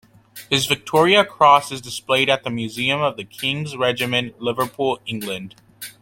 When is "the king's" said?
3.17-3.77